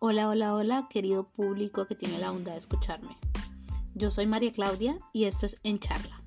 Hola, 0.00 0.28
hola, 0.28 0.54
hola, 0.54 0.86
querido 0.88 1.24
público 1.24 1.88
que 1.88 1.96
tiene 1.96 2.20
la 2.20 2.30
bondad 2.30 2.52
de 2.52 2.58
escucharme. 2.58 3.18
Yo 3.96 4.12
soy 4.12 4.28
María 4.28 4.52
Claudia 4.52 5.00
y 5.12 5.24
esto 5.24 5.44
es 5.44 5.58
En 5.64 5.80
Charla. 5.80 6.22